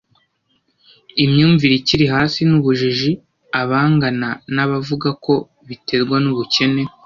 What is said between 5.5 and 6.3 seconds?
biterwa n